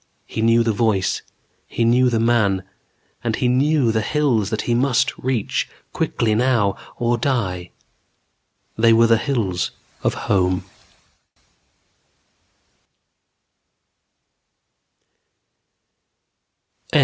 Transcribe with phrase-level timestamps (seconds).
[0.25, 1.21] He knew the voice,
[1.67, 2.63] he knew the man,
[3.23, 7.69] and he knew the hills that he must reach, quickly now, or die.
[8.75, 9.69] They were the hills
[10.01, 10.63] of home.